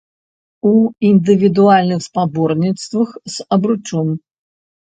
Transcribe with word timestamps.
У 0.69 0.71
індывідуальных 1.09 1.99
спаборніцтвах 2.07 3.09
з 3.35 3.47
абручом. 3.59 4.07